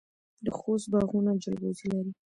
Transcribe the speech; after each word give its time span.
د 0.43 0.47
خوست 0.57 0.87
باغونه 0.91 1.31
جلغوزي 1.43 1.87
لري. 1.93 2.11